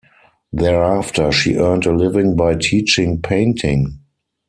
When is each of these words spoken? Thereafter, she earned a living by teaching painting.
Thereafter, 0.51 1.31
she 1.31 1.57
earned 1.57 1.85
a 1.85 1.95
living 1.95 2.35
by 2.35 2.55
teaching 2.55 3.21
painting. 3.21 3.99